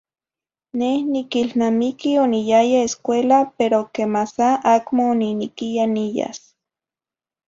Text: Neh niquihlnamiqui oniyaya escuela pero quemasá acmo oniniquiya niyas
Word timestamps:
Neh 0.77 0.99
niquihlnamiqui 1.13 2.11
oniyaya 2.23 2.79
escuela 2.87 3.39
pero 3.57 3.79
quemasá 3.93 4.49
acmo 4.75 5.03
oniniquiya 5.13 5.85
niyas 5.95 6.39